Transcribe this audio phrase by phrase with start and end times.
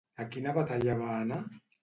[0.23, 1.39] A quina batalla va anar?